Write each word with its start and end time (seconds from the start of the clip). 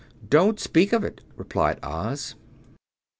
"Don't 0.27 0.59
speak 0.59 0.93
of 0.93 1.03
it," 1.03 1.21
replied 1.35 1.77
Oz. 1.83 2.33